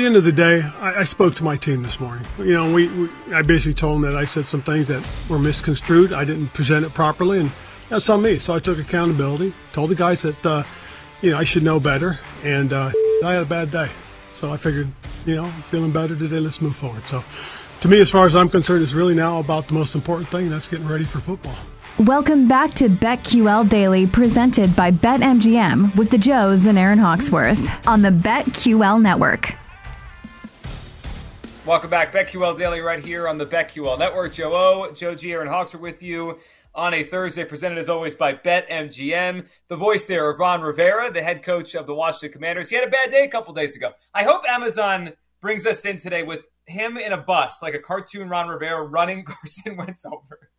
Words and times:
The 0.00 0.06
end 0.06 0.16
of 0.16 0.24
the 0.24 0.32
day, 0.32 0.62
I, 0.62 1.00
I, 1.00 1.04
spoke 1.04 1.34
to 1.36 1.44
my 1.44 1.56
team 1.56 1.82
this 1.82 2.00
morning. 2.00 2.26
You 2.38 2.54
know, 2.54 2.72
we, 2.72 2.88
we, 2.88 3.10
I 3.34 3.42
basically 3.42 3.74
told 3.74 3.96
them 3.96 4.10
that 4.10 4.16
I 4.18 4.24
said 4.24 4.46
some 4.46 4.62
things 4.62 4.88
that 4.88 5.06
were 5.28 5.38
misconstrued. 5.38 6.14
I 6.14 6.24
didn't 6.24 6.48
present 6.54 6.86
it 6.86 6.94
properly, 6.94 7.40
and 7.40 7.52
that's 7.90 8.08
on 8.08 8.22
me. 8.22 8.38
So 8.38 8.54
I 8.54 8.60
took 8.60 8.78
accountability. 8.78 9.52
Told 9.74 9.90
the 9.90 9.94
guys 9.94 10.22
that 10.22 10.46
uh, 10.46 10.62
you 11.20 11.32
know 11.32 11.38
I 11.38 11.44
should 11.44 11.62
know 11.62 11.78
better, 11.78 12.18
and 12.42 12.72
uh, 12.72 12.92
I 13.22 13.32
had 13.32 13.42
a 13.42 13.46
bad 13.46 13.70
day. 13.70 13.90
So 14.32 14.50
I 14.50 14.56
figured, 14.56 14.88
you 15.26 15.34
know, 15.34 15.46
feeling 15.70 15.92
better 15.92 16.16
today. 16.16 16.40
Let's 16.40 16.62
move 16.62 16.76
forward. 16.76 17.04
So, 17.04 17.22
to 17.82 17.88
me, 17.88 18.00
as 18.00 18.08
far 18.08 18.24
as 18.24 18.34
I'm 18.34 18.48
concerned, 18.48 18.82
it's 18.82 18.94
really 18.94 19.14
now 19.14 19.38
about 19.38 19.68
the 19.68 19.74
most 19.74 19.94
important 19.94 20.30
thing. 20.30 20.48
That's 20.48 20.66
getting 20.66 20.88
ready 20.88 21.04
for 21.04 21.20
football. 21.20 21.56
Welcome 21.98 22.48
back 22.48 22.72
to 22.74 22.88
BetQL 22.88 23.68
Daily, 23.68 24.06
presented 24.06 24.74
by 24.74 24.92
BetMGM 24.92 25.94
with 25.96 26.08
the 26.08 26.16
Joes 26.16 26.64
and 26.64 26.78
Aaron 26.78 26.98
Hawksworth 26.98 27.86
on 27.86 28.00
the 28.00 28.10
BetQL 28.10 29.02
Network. 29.02 29.59
Welcome 31.66 31.90
back, 31.90 32.10
BetQL 32.10 32.58
Daily, 32.58 32.80
right 32.80 33.04
here 33.04 33.28
on 33.28 33.36
the 33.36 33.44
BetQL 33.44 33.98
Network. 33.98 34.32
Joe 34.32 34.54
O, 34.54 34.92
Joe 34.92 35.14
G, 35.14 35.32
Aaron 35.32 35.46
Hawks 35.46 35.74
are 35.74 35.78
with 35.78 36.02
you 36.02 36.38
on 36.74 36.94
a 36.94 37.04
Thursday, 37.04 37.44
presented 37.44 37.76
as 37.76 37.90
always 37.90 38.14
by 38.14 38.32
BetMGM. 38.32 39.46
The 39.68 39.76
voice 39.76 40.06
there 40.06 40.30
of 40.30 40.38
Ron 40.38 40.62
Rivera, 40.62 41.12
the 41.12 41.22
head 41.22 41.42
coach 41.42 41.74
of 41.74 41.86
the 41.86 41.94
Washington 41.94 42.32
Commanders. 42.32 42.70
He 42.70 42.76
had 42.76 42.88
a 42.88 42.90
bad 42.90 43.10
day 43.10 43.24
a 43.24 43.28
couple 43.28 43.52
days 43.52 43.76
ago. 43.76 43.90
I 44.14 44.24
hope 44.24 44.40
Amazon 44.48 45.12
brings 45.42 45.66
us 45.66 45.84
in 45.84 45.98
today 45.98 46.22
with 46.22 46.46
him 46.64 46.96
in 46.96 47.12
a 47.12 47.18
bus, 47.18 47.60
like 47.60 47.74
a 47.74 47.78
cartoon 47.78 48.30
Ron 48.30 48.48
Rivera 48.48 48.82
running 48.82 49.22
Carson 49.26 49.76
Wentz 49.76 50.06
over, 50.06 50.50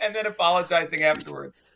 and 0.00 0.16
then 0.16 0.24
apologizing 0.24 1.02
afterwards 1.02 1.66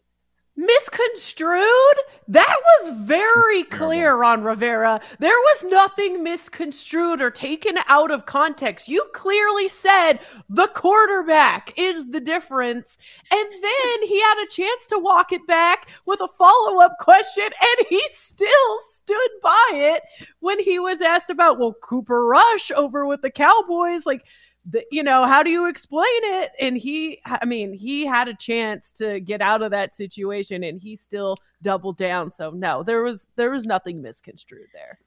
misconstrued? 0.56 1.96
That 2.28 2.56
was 2.80 2.98
very 3.00 3.64
clear 3.64 4.22
on 4.22 4.42
Rivera. 4.42 5.00
There 5.18 5.30
was 5.30 5.64
nothing 5.64 6.22
misconstrued 6.22 7.20
or 7.20 7.30
taken 7.30 7.76
out 7.88 8.10
of 8.10 8.26
context. 8.26 8.88
You 8.88 9.04
clearly 9.12 9.68
said 9.68 10.20
the 10.48 10.68
quarterback 10.68 11.72
is 11.76 12.10
the 12.10 12.20
difference. 12.20 12.96
And 13.30 13.46
then 13.52 14.02
he 14.08 14.20
had 14.20 14.42
a 14.42 14.50
chance 14.50 14.86
to 14.88 14.98
walk 14.98 15.32
it 15.32 15.46
back 15.46 15.90
with 16.06 16.20
a 16.20 16.28
follow 16.28 16.80
up 16.80 16.96
question, 17.00 17.44
and 17.44 17.86
he 17.88 18.02
still 18.08 18.78
stood 18.90 19.30
by 19.42 19.70
it 19.72 20.02
when 20.40 20.60
he 20.60 20.78
was 20.78 21.02
asked 21.02 21.30
about, 21.30 21.58
well, 21.58 21.74
Cooper 21.82 22.26
Rush 22.26 22.70
over 22.70 23.06
with 23.06 23.22
the 23.22 23.30
Cowboys. 23.30 24.06
Like, 24.06 24.24
the, 24.66 24.84
you 24.90 25.02
know, 25.02 25.26
how 25.26 25.42
do 25.42 25.50
you 25.50 25.66
explain 25.66 26.04
it? 26.08 26.52
And 26.58 26.76
he, 26.76 27.20
I 27.26 27.44
mean, 27.44 27.72
he 27.72 28.06
had 28.06 28.28
a 28.28 28.34
chance 28.34 28.92
to 28.92 29.20
get 29.20 29.42
out 29.42 29.62
of 29.62 29.70
that 29.72 29.94
situation, 29.94 30.64
and 30.64 30.80
he 30.80 30.96
still 30.96 31.36
doubled 31.62 31.98
down. 31.98 32.30
So 32.30 32.50
no, 32.50 32.82
there 32.82 33.02
was 33.02 33.26
there 33.36 33.50
was 33.50 33.66
nothing 33.66 34.00
misconstrued 34.00 34.68
there. 34.72 34.98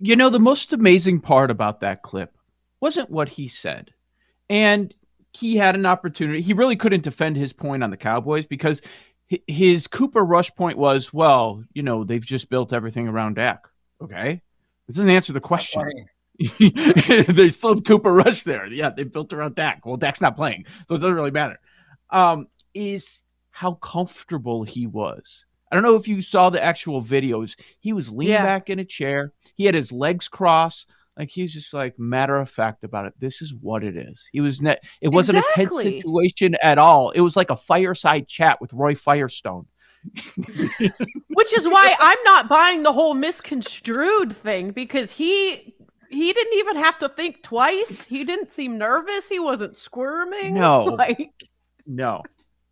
You 0.00 0.16
know, 0.16 0.28
the 0.28 0.40
most 0.40 0.72
amazing 0.72 1.20
part 1.20 1.50
about 1.50 1.80
that 1.80 2.02
clip 2.02 2.36
wasn't 2.80 3.10
what 3.10 3.28
he 3.28 3.48
said, 3.48 3.92
and 4.50 4.92
he 5.32 5.56
had 5.56 5.76
an 5.76 5.86
opportunity. 5.86 6.40
He 6.40 6.52
really 6.52 6.76
couldn't 6.76 7.04
defend 7.04 7.36
his 7.36 7.52
point 7.52 7.84
on 7.84 7.90
the 7.90 7.96
Cowboys 7.96 8.46
because 8.46 8.82
his 9.46 9.86
Cooper 9.86 10.24
Rush 10.24 10.54
point 10.54 10.78
was, 10.78 11.12
well, 11.12 11.62
you 11.74 11.82
know, 11.82 12.04
they've 12.04 12.24
just 12.24 12.48
built 12.48 12.72
everything 12.72 13.08
around 13.08 13.34
Dak. 13.34 13.66
Okay, 14.02 14.42
this 14.86 14.96
doesn't 14.96 15.10
answer 15.10 15.32
the 15.32 15.40
question. 15.40 16.06
they 16.58 17.48
still 17.48 17.74
have 17.74 17.84
Cooper 17.84 18.12
Rush 18.12 18.42
there. 18.42 18.66
Yeah, 18.66 18.90
they 18.90 19.04
built 19.04 19.32
around 19.32 19.54
Dak. 19.54 19.86
Well, 19.86 19.96
Dak's 19.96 20.20
not 20.20 20.36
playing, 20.36 20.66
so 20.88 20.94
it 20.94 20.98
doesn't 20.98 21.14
really 21.14 21.30
matter. 21.30 21.58
Um, 22.10 22.46
is 22.74 23.22
how 23.50 23.74
comfortable 23.74 24.64
he 24.64 24.86
was. 24.86 25.46
I 25.70 25.74
don't 25.74 25.82
know 25.82 25.96
if 25.96 26.06
you 26.06 26.22
saw 26.22 26.50
the 26.50 26.62
actual 26.62 27.02
videos. 27.02 27.56
He 27.80 27.92
was 27.92 28.12
leaning 28.12 28.34
yeah. 28.34 28.44
back 28.44 28.70
in 28.70 28.78
a 28.78 28.84
chair. 28.84 29.32
He 29.54 29.64
had 29.64 29.74
his 29.74 29.92
legs 29.92 30.28
crossed. 30.28 30.88
Like 31.18 31.30
he 31.30 31.42
was 31.42 31.54
just 31.54 31.72
like 31.72 31.98
matter 31.98 32.36
of 32.36 32.50
fact 32.50 32.84
about 32.84 33.06
it. 33.06 33.14
This 33.18 33.40
is 33.40 33.54
what 33.54 33.82
it 33.82 33.96
is. 33.96 34.28
He 34.32 34.40
was 34.40 34.60
net. 34.60 34.84
It 35.00 35.08
wasn't 35.08 35.38
exactly. 35.38 35.64
a 35.64 35.90
tense 35.90 36.02
situation 36.04 36.56
at 36.62 36.76
all. 36.76 37.10
It 37.10 37.20
was 37.20 37.36
like 37.36 37.50
a 37.50 37.56
fireside 37.56 38.28
chat 38.28 38.60
with 38.60 38.74
Roy 38.74 38.94
Firestone. 38.94 39.66
Which 40.36 41.56
is 41.56 41.66
why 41.66 41.96
I'm 41.98 42.22
not 42.24 42.48
buying 42.48 42.82
the 42.82 42.92
whole 42.92 43.14
misconstrued 43.14 44.36
thing 44.36 44.70
because 44.70 45.10
he 45.10 45.74
he 46.10 46.32
didn't 46.32 46.58
even 46.58 46.76
have 46.76 46.98
to 47.00 47.08
think 47.08 47.42
twice. 47.42 48.02
He 48.04 48.24
didn't 48.24 48.48
seem 48.48 48.78
nervous. 48.78 49.28
He 49.28 49.38
wasn't 49.38 49.76
squirming. 49.76 50.54
No, 50.54 50.82
like 50.98 51.30
no, 51.86 52.22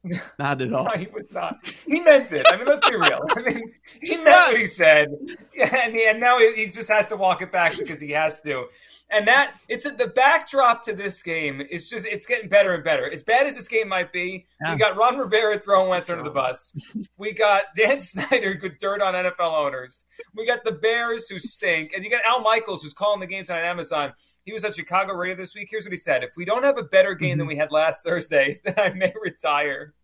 not 0.38 0.60
at 0.60 0.72
all. 0.72 0.84
no, 0.84 0.90
he 0.90 1.06
was 1.06 1.32
not. 1.32 1.58
He 1.86 2.00
meant 2.00 2.32
it. 2.32 2.46
I 2.48 2.56
mean, 2.56 2.66
let's 2.66 2.86
be 2.88 2.96
real. 2.96 3.26
I 3.36 3.40
mean, 3.40 3.72
he 4.02 4.16
meant 4.16 4.26
yes. 4.26 4.52
what 4.52 4.60
he 4.60 4.66
said, 4.66 5.08
and, 5.72 5.94
he, 5.94 6.06
and 6.06 6.20
now 6.20 6.38
he 6.38 6.66
just 6.66 6.90
has 6.90 7.06
to 7.08 7.16
walk 7.16 7.42
it 7.42 7.50
back 7.50 7.76
because 7.76 8.00
he 8.00 8.10
has 8.10 8.40
to. 8.42 8.66
And 9.14 9.28
that 9.28 9.54
it's 9.68 9.84
the 9.84 10.08
backdrop 10.08 10.82
to 10.84 10.92
this 10.92 11.22
game 11.22 11.60
is 11.70 11.88
just 11.88 12.04
it's 12.04 12.26
getting 12.26 12.48
better 12.48 12.74
and 12.74 12.82
better. 12.82 13.08
As 13.08 13.22
bad 13.22 13.46
as 13.46 13.54
this 13.54 13.68
game 13.68 13.88
might 13.88 14.12
be, 14.12 14.44
yeah. 14.60 14.72
we 14.72 14.78
got 14.78 14.96
Ron 14.96 15.18
Rivera 15.18 15.56
throwing 15.56 15.88
Wentz 15.88 16.10
under 16.10 16.24
the 16.24 16.30
bus. 16.30 16.74
We 17.16 17.32
got 17.32 17.66
Dan 17.76 18.00
Snyder 18.00 18.58
with 18.60 18.78
dirt 18.78 19.00
on 19.00 19.14
NFL 19.14 19.56
owners. 19.56 20.04
We 20.34 20.44
got 20.44 20.64
the 20.64 20.72
Bears 20.72 21.28
who 21.28 21.38
stink, 21.38 21.92
and 21.94 22.02
you 22.02 22.10
got 22.10 22.24
Al 22.24 22.40
Michaels 22.40 22.82
who's 22.82 22.92
calling 22.92 23.20
the 23.20 23.28
games 23.28 23.50
on 23.50 23.56
Amazon. 23.56 24.12
He 24.42 24.52
was 24.52 24.64
at 24.64 24.74
Chicago 24.74 25.14
Radio 25.14 25.36
this 25.36 25.54
week. 25.54 25.68
Here's 25.70 25.84
what 25.84 25.92
he 25.92 25.96
said: 25.96 26.24
If 26.24 26.32
we 26.36 26.44
don't 26.44 26.64
have 26.64 26.76
a 26.76 26.82
better 26.82 27.14
game 27.14 27.30
mm-hmm. 27.30 27.38
than 27.38 27.46
we 27.46 27.56
had 27.56 27.70
last 27.70 28.02
Thursday, 28.02 28.60
then 28.64 28.74
I 28.76 28.90
may 28.90 29.14
retire. 29.22 29.94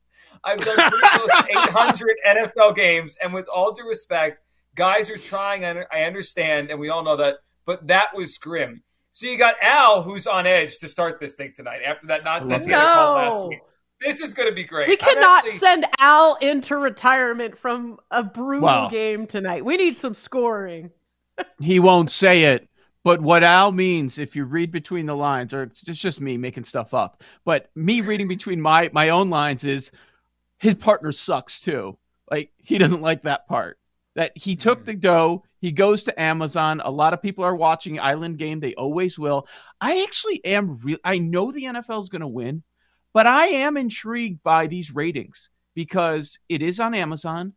I've 0.45 0.61
done 0.61 0.77
pretty 0.77 1.09
close 1.09 1.31
to 1.31 1.47
800 1.51 2.17
NFL 2.55 2.77
games, 2.77 3.17
and 3.21 3.35
with 3.35 3.49
all 3.49 3.73
due 3.73 3.89
respect, 3.89 4.41
guys 4.77 5.11
are 5.11 5.19
trying. 5.19 5.65
I 5.65 6.03
understand, 6.05 6.71
and 6.71 6.79
we 6.79 6.91
all 6.91 7.03
know 7.03 7.17
that, 7.17 7.39
but 7.65 7.89
that 7.89 8.15
was 8.15 8.39
grim. 8.39 8.85
So 9.13 9.27
you 9.27 9.37
got 9.37 9.57
Al, 9.61 10.03
who's 10.03 10.27
on 10.27 10.47
edge 10.47 10.79
to 10.79 10.89
start 10.89 11.21
this 11.21 11.35
thing 11.35 11.53
tonight 11.55 11.81
after 11.85 12.07
that 12.09 12.25
nonsense 12.25 12.67
he 12.67 12.73
had 12.73 12.95
called 12.95 13.17
last 13.17 13.49
week. 13.49 13.61
This 14.01 14.21
is 14.21 14.33
going 14.33 14.49
to 14.49 14.55
be 14.55 14.65
great. 14.65 14.89
We 14.89 14.97
cannot 14.97 15.45
actually... 15.45 15.59
send 15.59 15.87
Al 15.99 16.37
into 16.37 16.77
retirement 16.79 17.59
from 17.59 17.99
a 18.11 18.23
brutal 18.23 18.89
game 18.89 19.27
tonight. 19.27 19.65
We 19.65 19.77
need 19.77 20.01
some 20.01 20.15
scoring. 20.15 20.91
he 21.61 21.81
won't 21.81 22.11
say 22.11 22.45
it, 22.45 22.69
but 23.03 23.21
what 23.21 23.45
Al 23.45 23.73
means, 23.73 24.19
if 24.19 24.37
you 24.37 24.45
read 24.45 24.71
between 24.71 25.07
the 25.07 25.17
lines, 25.17 25.53
or 25.53 25.65
it's 25.65 25.83
just 25.83 26.21
me 26.21 26.37
making 26.39 26.65
stuff 26.65 26.95
up, 26.95 27.23
but 27.45 27.71
me 27.75 28.01
reading 28.01 28.29
between 28.29 28.61
my 28.61 28.91
my 28.93 29.09
own 29.11 29.29
lines 29.29 29.65
is 29.65 29.91
his 30.59 30.77
partner 30.77 31.13
sucks 31.13 31.61
too. 31.61 31.99
Like 32.31 32.53
he 32.57 32.79
doesn't 32.79 33.03
like 33.03 33.23
that 33.23 33.49
part. 33.49 33.79
That 34.21 34.33
he 34.37 34.55
took 34.55 34.81
hmm. 34.81 34.85
the 34.85 34.95
dough, 34.97 35.45
he 35.63 35.73
goes 35.73 36.03
to 36.03 36.21
Amazon. 36.21 36.83
A 36.85 36.91
lot 36.91 37.15
of 37.15 37.23
people 37.23 37.43
are 37.43 37.57
watching 37.57 37.99
Island 37.99 38.37
Game. 38.37 38.59
They 38.59 38.75
always 38.75 39.19
will. 39.19 39.49
I 39.81 40.03
actually 40.03 40.45
am 40.45 40.77
real. 40.77 40.99
I 41.03 41.17
know 41.17 41.51
the 41.51 41.65
NFL 41.65 42.03
is 42.03 42.11
going 42.11 42.21
to 42.21 42.29
win, 42.29 42.63
but 43.15 43.27
I 43.27 43.47
am 43.47 43.79
intrigued 43.79 44.43
by 44.43 44.67
these 44.67 44.95
ratings 44.95 45.49
because 45.75 46.39
it 46.51 46.61
is 46.61 46.81
on 46.81 46.93
Amazon. 46.93 47.55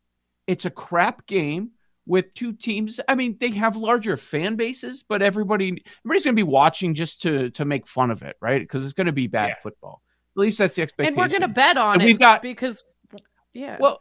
It's 0.47 0.63
a 0.63 0.69
crap 0.69 1.27
game 1.27 1.71
with 2.05 2.33
two 2.33 2.53
teams. 2.53 2.97
I 3.09 3.15
mean, 3.15 3.35
they 3.41 3.49
have 3.49 3.75
larger 3.75 4.15
fan 4.15 4.55
bases, 4.55 5.03
but 5.03 5.21
everybody 5.21 5.83
everybody's 6.05 6.23
going 6.23 6.37
to 6.37 6.39
be 6.39 6.43
watching 6.43 6.95
just 6.95 7.23
to 7.23 7.49
to 7.49 7.65
make 7.65 7.87
fun 7.89 8.09
of 8.09 8.21
it, 8.21 8.37
right? 8.39 8.61
Because 8.61 8.85
it's 8.85 8.93
going 8.93 9.07
to 9.07 9.11
be 9.11 9.27
bad 9.27 9.47
yeah. 9.47 9.61
football. 9.61 10.01
At 10.37 10.39
least 10.39 10.59
that's 10.59 10.77
the 10.77 10.83
expectation. 10.83 11.19
And 11.19 11.29
we're 11.29 11.37
going 11.37 11.49
to 11.49 11.53
bet 11.53 11.75
on 11.75 11.95
and 11.95 12.03
it. 12.03 12.05
We've 12.05 12.19
got 12.19 12.41
because 12.41 12.85
yeah. 13.53 13.75
Well, 13.81 13.99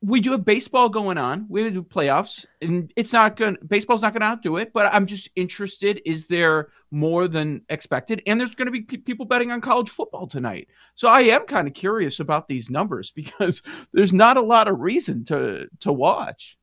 we 0.00 0.20
do 0.20 0.32
have 0.32 0.44
baseball 0.44 0.88
going 0.88 1.18
on. 1.18 1.46
We 1.48 1.68
do 1.70 1.82
playoffs, 1.82 2.44
and 2.60 2.92
it's 2.96 3.12
not 3.12 3.36
going. 3.36 3.56
Baseball's 3.66 4.02
not 4.02 4.12
going 4.12 4.22
to 4.22 4.26
outdo 4.26 4.56
it. 4.56 4.72
But 4.72 4.92
I'm 4.92 5.06
just 5.06 5.28
interested: 5.36 6.02
is 6.04 6.26
there 6.26 6.68
more 6.90 7.28
than 7.28 7.62
expected? 7.68 8.22
And 8.26 8.40
there's 8.40 8.54
going 8.54 8.66
to 8.66 8.72
be 8.72 8.82
p- 8.82 8.98
people 8.98 9.26
betting 9.26 9.50
on 9.50 9.60
college 9.60 9.90
football 9.90 10.26
tonight. 10.26 10.68
So 10.96 11.08
I 11.08 11.20
am 11.22 11.46
kind 11.46 11.68
of 11.68 11.74
curious 11.74 12.20
about 12.20 12.48
these 12.48 12.70
numbers 12.70 13.10
because 13.14 13.62
there's 13.92 14.12
not 14.12 14.36
a 14.36 14.42
lot 14.42 14.68
of 14.68 14.80
reason 14.80 15.24
to 15.26 15.68
to 15.80 15.92
watch. 15.92 16.58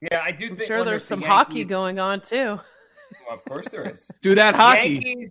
Yeah, 0.00 0.20
I 0.22 0.32
do. 0.32 0.48
I'm 0.48 0.56
think 0.56 0.66
sure 0.66 0.84
there's 0.84 1.04
some 1.04 1.20
the 1.20 1.26
hockey 1.26 1.64
going 1.64 1.98
on 1.98 2.20
too. 2.20 2.58
Well, 3.26 3.34
of 3.34 3.44
course 3.44 3.68
there 3.68 3.88
is. 3.88 4.10
do 4.20 4.34
that 4.34 4.54
hockey. 4.54 4.94
Yankees, 4.94 5.30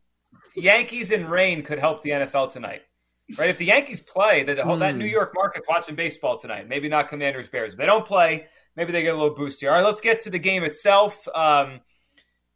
Yankees 0.56 1.12
and 1.12 1.30
rain 1.30 1.62
could 1.62 1.80
help 1.80 2.02
the 2.02 2.12
NFL 2.12 2.52
tonight 2.52 2.82
right? 3.38 3.50
If 3.50 3.58
the 3.58 3.66
Yankees 3.66 4.02
play, 4.02 4.44
the, 4.44 4.64
whole, 4.64 4.78
mm. 4.78 4.80
that 4.80 4.96
New 4.96 5.06
hmm. 5.06 5.12
York 5.12 5.32
market's 5.36 5.68
watching 5.68 5.96
baseball 5.96 6.38
tonight. 6.38 6.68
Maybe 6.68 6.90
not 6.90 7.10
Commanders 7.10 7.50
Bears. 7.50 7.74
If 7.74 7.78
they 7.78 7.86
don't 7.86 8.06
play, 8.06 8.46
maybe 8.76 8.92
they 8.92 9.02
get 9.02 9.14
a 9.14 9.18
little 9.18 9.36
boost 9.36 9.60
here. 9.60 9.70
All 9.70 9.78
right, 9.78 9.86
let's 9.86 10.02
get 10.02 10.22
to 10.22 10.30
the 10.30 10.40
game 10.40 10.64
itself. 10.64 11.28
Um, 11.36 11.82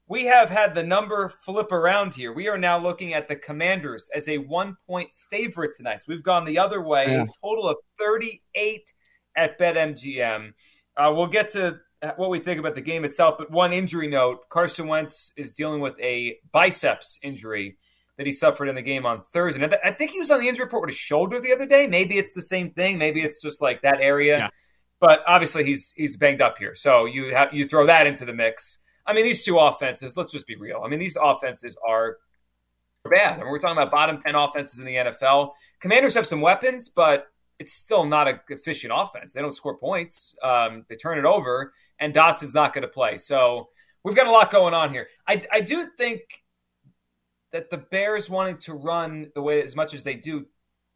we 0.08 0.26
have 0.26 0.50
had 0.50 0.76
the 0.76 0.84
number 0.84 1.30
flip 1.30 1.72
around 1.72 2.14
here. 2.14 2.32
We 2.32 2.48
are 2.48 2.58
now 2.58 2.78
looking 2.78 3.14
at 3.14 3.28
the 3.28 3.36
Commanders 3.36 4.10
as 4.14 4.28
a 4.30 4.38
one 4.38 4.78
point 4.86 5.10
favorite 5.30 5.76
tonight. 5.76 6.02
So 6.02 6.06
we've 6.10 6.24
gone 6.24 6.46
the 6.46 6.60
other 6.60 6.82
way, 6.82 7.08
yeah. 7.08 7.24
a 7.24 7.28
total 7.44 7.68
of 7.68 7.78
38 8.00 8.94
at 9.36 9.60
BetMGM. 9.60 10.54
Uh, 10.96 11.12
we'll 11.16 11.28
get 11.28 11.50
to 11.52 11.80
what 12.18 12.30
we 12.30 12.40
think 12.40 12.60
about 12.60 12.76
the 12.76 12.82
game 12.82 13.04
itself, 13.04 13.36
but 13.38 13.50
one 13.52 13.74
injury 13.74 14.08
note 14.08 14.48
Carson 14.50 14.88
Wentz 14.88 15.32
is 15.38 15.54
dealing 15.54 15.82
with 15.82 16.00
a 16.00 16.38
biceps 16.52 17.20
injury 17.24 17.78
that 18.18 18.26
he 18.26 18.32
suffered 18.32 18.68
in 18.68 18.76
the 18.76 18.82
game 18.82 19.06
on 19.06 19.22
Thursday. 19.22 19.64
And 19.64 19.76
I 19.84 19.92
think 19.92 20.12
he 20.12 20.20
was 20.20 20.32
on 20.32 20.40
the 20.40 20.48
injury 20.48 20.66
report 20.66 20.84
with 20.84 20.90
his 20.92 20.98
shoulder 20.98 21.40
the 21.40 21.52
other 21.52 21.66
day. 21.66 21.88
Maybe 21.88 22.18
it's 22.18 22.32
the 22.32 22.42
same 22.42 22.72
thing. 22.72 22.98
Maybe 22.98 23.22
it's 23.22 23.42
just 23.42 23.62
like 23.62 23.82
that 23.82 24.00
area. 24.00 24.38
Yeah. 24.38 24.50
But 25.02 25.22
obviously 25.28 25.66
he's 25.66 25.94
he's 25.96 26.16
banged 26.16 26.42
up 26.42 26.58
here. 26.58 26.74
So 26.74 27.06
you 27.06 27.34
have 27.34 27.54
you 27.54 27.68
throw 27.68 27.86
that 27.86 28.08
into 28.08 28.26
the 28.26 28.34
mix. 28.34 28.80
I 29.06 29.14
mean, 29.14 29.26
these 29.26 29.44
two 29.44 29.60
offenses, 29.60 30.18
let's 30.18 30.32
just 30.32 30.48
be 30.48 30.56
real. 30.56 30.82
I 30.84 30.88
mean, 30.88 31.00
these 31.00 31.18
offenses 31.22 31.78
are 31.88 32.18
bad. 33.10 33.40
I 33.40 33.44
mean, 33.44 33.52
we're 33.52 33.60
talking 33.60 33.78
about 33.78 33.92
bottom 33.92 34.20
10 34.22 34.34
offenses 34.34 34.80
in 34.80 34.86
the 34.86 34.96
NFL. 34.96 35.52
Commanders 35.80 36.16
have 36.16 36.26
some 36.26 36.42
weapons, 36.42 36.90
but 36.90 37.28
it's 37.60 37.74
still 37.74 38.06
not 38.06 38.28
a 38.28 38.40
efficient 38.50 38.92
offense. 38.96 39.34
They 39.34 39.42
don't 39.42 39.54
score 39.54 39.78
points. 39.78 40.36
Um, 40.42 40.86
they 40.90 40.96
turn 40.96 41.20
it 41.20 41.26
over, 41.26 41.74
and 42.00 42.14
Dotson's 42.14 42.54
not 42.54 42.74
going 42.74 42.82
to 42.82 42.88
play. 42.88 43.18
So 43.18 43.70
we've 44.04 44.16
got 44.16 44.28
a 44.28 44.32
lot 44.32 44.52
going 44.52 44.74
on 44.74 44.92
here. 44.92 45.08
I, 45.28 45.42
I 45.52 45.62
do 45.62 45.88
think 45.98 46.22
that 47.56 47.70
the 47.70 47.78
Bears 47.78 48.30
wanting 48.30 48.58
to 48.58 48.74
run 48.74 49.32
the 49.34 49.42
way 49.42 49.64
as 49.64 49.78
much 49.78 49.94
as 49.94 50.04
they 50.04 50.16
do, 50.16 50.46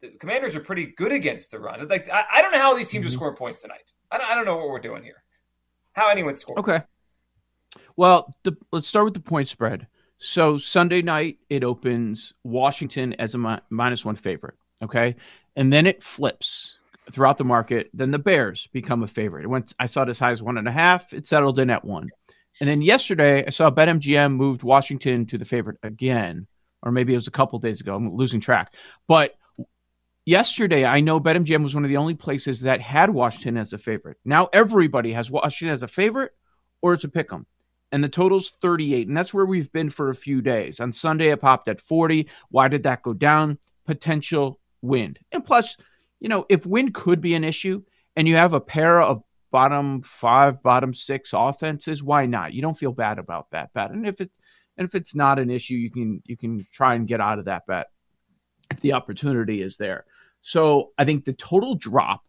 the 0.02 0.10
Commanders 0.20 0.54
are 0.54 0.60
pretty 0.60 0.92
good 0.94 1.10
against 1.10 1.50
the 1.50 1.58
run. 1.58 1.88
Like 1.88 2.06
I, 2.10 2.22
I 2.34 2.42
don't 2.42 2.52
know 2.52 2.58
how 2.58 2.76
these 2.76 2.90
teams 2.90 3.06
mm-hmm. 3.06 3.14
are 3.14 3.16
scoring 3.16 3.36
points 3.36 3.62
tonight. 3.62 3.94
I 4.10 4.18
don't, 4.18 4.30
I 4.30 4.34
don't 4.34 4.44
know 4.44 4.56
what 4.56 4.68
we're 4.68 4.78
doing 4.78 5.02
here. 5.02 5.24
How 5.94 6.10
anyone 6.10 6.36
score? 6.36 6.58
Okay. 6.58 6.82
Well, 7.96 8.34
the, 8.42 8.58
let's 8.72 8.88
start 8.88 9.06
with 9.06 9.14
the 9.14 9.20
point 9.20 9.48
spread. 9.48 9.86
So 10.18 10.58
Sunday 10.58 11.00
night 11.00 11.38
it 11.48 11.64
opens 11.64 12.34
Washington 12.44 13.14
as 13.14 13.34
a 13.34 13.38
mi- 13.38 13.60
minus 13.70 14.04
one 14.04 14.16
favorite. 14.16 14.54
Okay, 14.82 15.16
and 15.56 15.72
then 15.72 15.86
it 15.86 16.02
flips 16.02 16.76
throughout 17.10 17.38
the 17.38 17.44
market. 17.44 17.88
Then 17.94 18.10
the 18.10 18.18
Bears 18.18 18.66
become 18.66 19.02
a 19.02 19.06
favorite. 19.06 19.44
It 19.44 19.48
went. 19.48 19.72
I 19.80 19.86
saw 19.86 20.02
it 20.02 20.10
as 20.10 20.18
high 20.18 20.30
as 20.30 20.42
one 20.42 20.58
and 20.58 20.68
a 20.68 20.72
half. 20.72 21.14
It 21.14 21.26
settled 21.26 21.58
in 21.58 21.70
at 21.70 21.86
one. 21.86 22.10
And 22.60 22.68
then 22.68 22.82
yesterday 22.82 23.44
I 23.46 23.50
saw 23.50 23.70
BetMGM 23.70 24.34
moved 24.34 24.62
Washington 24.62 25.24
to 25.26 25.38
the 25.38 25.46
favorite 25.46 25.78
again, 25.82 26.46
or 26.82 26.92
maybe 26.92 27.12
it 27.12 27.16
was 27.16 27.26
a 27.26 27.32
couple 27.32 27.58
days 27.58 27.80
ago. 27.80 27.94
I'm 27.94 28.14
losing 28.14 28.40
track. 28.40 28.74
But 29.08 29.34
yesterday 30.24 30.84
I 30.84 31.00
know 31.00 31.20
BetMGM 31.20 31.62
was 31.62 31.74
one 31.74 31.84
of 31.84 31.90
the 31.90 31.96
only 31.96 32.14
places 32.14 32.60
that 32.60 32.80
had 32.80 33.10
Washington 33.10 33.56
as 33.56 33.72
a 33.72 33.78
favorite. 33.78 34.18
Now 34.24 34.48
everybody 34.52 35.12
has 35.12 35.30
Washington 35.30 35.74
as 35.74 35.82
a 35.82 35.88
favorite 35.88 36.32
or 36.82 36.96
to 36.96 37.08
pick 37.08 37.28
them 37.28 37.46
and 37.92 38.02
the 38.02 38.08
total's 38.08 38.50
38 38.62 39.08
and 39.08 39.16
that's 39.16 39.34
where 39.34 39.46
we've 39.46 39.72
been 39.72 39.90
for 39.90 40.10
a 40.10 40.14
few 40.14 40.40
days 40.40 40.80
on 40.80 40.92
sunday 40.92 41.30
it 41.30 41.40
popped 41.40 41.68
at 41.68 41.80
40 41.80 42.28
why 42.50 42.68
did 42.68 42.82
that 42.84 43.02
go 43.02 43.12
down 43.12 43.58
potential 43.86 44.60
wind 44.82 45.18
and 45.32 45.44
plus 45.44 45.76
you 46.20 46.28
know 46.28 46.46
if 46.48 46.66
wind 46.66 46.94
could 46.94 47.20
be 47.20 47.34
an 47.34 47.44
issue 47.44 47.82
and 48.16 48.28
you 48.28 48.36
have 48.36 48.52
a 48.52 48.60
pair 48.60 49.00
of 49.00 49.22
bottom 49.50 50.02
five 50.02 50.62
bottom 50.62 50.94
six 50.94 51.32
offenses 51.34 52.02
why 52.02 52.26
not 52.26 52.52
you 52.52 52.62
don't 52.62 52.78
feel 52.78 52.92
bad 52.92 53.18
about 53.18 53.50
that 53.50 53.72
bet 53.72 53.90
and 53.90 54.06
if 54.06 54.20
it's 54.20 54.38
and 54.80 54.88
if 54.88 54.94
it's 54.94 55.14
not 55.14 55.38
an 55.38 55.50
issue 55.50 55.74
you 55.74 55.90
can 55.90 56.22
you 56.24 56.36
can 56.36 56.66
try 56.72 56.94
and 56.94 57.06
get 57.06 57.20
out 57.20 57.38
of 57.38 57.44
that 57.44 57.66
bet 57.66 57.88
if 58.70 58.80
the 58.80 58.94
opportunity 58.94 59.62
is 59.62 59.76
there. 59.76 60.04
So 60.42 60.90
i 60.98 61.04
think 61.04 61.24
the 61.24 61.34
total 61.34 61.74
drop 61.76 62.22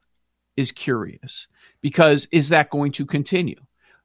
is 0.58 0.72
curious 0.72 1.48
because 1.82 2.28
is 2.32 2.50
that 2.50 2.70
going 2.70 2.92
to 2.92 3.06
continue? 3.06 3.60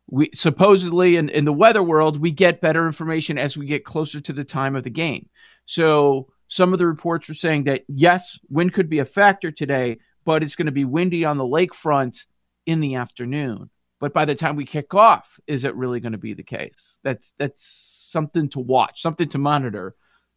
We 0.08 0.30
supposedly 0.34 1.16
in, 1.16 1.28
in 1.30 1.44
the 1.44 1.52
weather 1.52 1.82
world 1.82 2.20
we 2.20 2.30
get 2.30 2.60
better 2.60 2.86
information 2.86 3.36
as 3.36 3.56
we 3.56 3.66
get 3.66 3.84
closer 3.84 4.20
to 4.20 4.32
the 4.32 4.44
time 4.44 4.76
of 4.76 4.84
the 4.84 4.90
game. 4.90 5.28
So 5.66 6.28
some 6.46 6.72
of 6.72 6.78
the 6.78 6.86
reports 6.86 7.28
are 7.28 7.34
saying 7.34 7.64
that 7.64 7.82
yes 7.88 8.38
wind 8.48 8.72
could 8.72 8.88
be 8.88 9.00
a 9.00 9.04
factor 9.04 9.50
today 9.50 9.98
but 10.24 10.44
it's 10.44 10.54
going 10.54 10.66
to 10.66 10.72
be 10.72 10.84
windy 10.84 11.24
on 11.24 11.36
the 11.36 11.44
lakefront 11.44 12.24
in 12.66 12.78
the 12.78 12.94
afternoon 12.94 13.70
but 14.00 14.12
by 14.12 14.24
the 14.24 14.34
time 14.34 14.56
we 14.56 14.64
kick 14.64 14.94
off 14.94 15.38
is 15.46 15.64
it 15.64 15.74
really 15.74 16.00
going 16.00 16.12
to 16.12 16.18
be 16.18 16.34
the 16.34 16.42
case 16.42 16.98
that's 17.02 17.34
that's 17.38 17.64
something 17.64 18.48
to 18.48 18.60
watch 18.60 19.02
something 19.02 19.28
to 19.28 19.38
monitor 19.38 19.94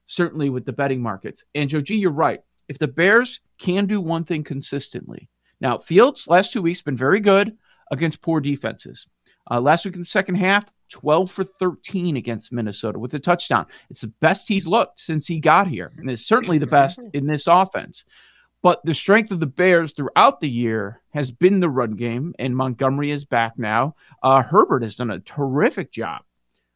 certainly 0.08 0.50
with 0.50 0.66
the 0.66 0.74
betting 0.74 1.02
markets 1.02 1.44
and 1.56 1.70
joe 1.70 1.82
g 1.82 1.96
you're 1.96 2.12
right 2.12 2.42
if 2.68 2.78
the 2.78 2.88
bears 2.88 3.42
can 3.60 3.86
do 3.86 4.00
one 4.02 4.24
thing 4.24 4.44
consistently 4.44 5.30
now 5.62 5.78
fields 5.78 6.28
last 6.28 6.54
two 6.54 6.62
weeks 6.62 6.82
been 6.82 6.98
very 6.98 7.20
good 7.20 7.58
against 7.92 8.22
poor 8.22 8.40
defenses 8.40 9.08
uh, 9.50 9.60
last 9.60 9.86
week 9.86 9.96
in 9.96 10.02
the 10.02 10.06
second 10.06 10.36
half, 10.36 10.72
12 10.90 11.32
for 11.32 11.44
13 11.44 12.18
against 12.18 12.52
Minnesota 12.52 13.00
with 13.00 13.14
a 13.14 13.20
touchdown. 13.20 13.66
It's 13.90 14.02
the 14.02 14.14
best 14.20 14.48
he's 14.48 14.68
looked 14.68 15.00
since 15.00 15.28
he 15.28 15.40
got 15.40 15.68
here, 15.68 15.92
and 15.98 16.10
it's 16.10 16.26
certainly 16.26 16.58
the 16.58 16.68
best 16.68 17.00
in 17.14 17.26
this 17.26 17.48
offense. 17.48 18.06
But 18.62 18.84
the 18.84 18.94
strength 18.94 19.32
of 19.32 19.40
the 19.40 19.46
Bears 19.46 19.94
throughout 19.94 20.40
the 20.40 20.50
year 20.50 21.02
has 21.12 21.32
been 21.32 21.60
the 21.60 21.70
run 21.70 21.92
game, 21.92 22.36
and 22.40 22.56
Montgomery 22.56 23.12
is 23.12 23.24
back 23.24 23.58
now. 23.58 23.96
Uh, 24.22 24.42
Herbert 24.42 24.84
has 24.84 24.96
done 24.96 25.12
a 25.12 25.20
terrific 25.20 25.92
job 25.92 26.24